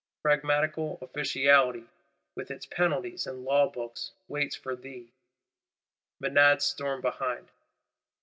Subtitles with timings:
[0.23, 1.87] Pragmatical Officiality,
[2.33, 5.13] with its penalties and law books, waits before thee;
[6.19, 7.49] Menads storm behind.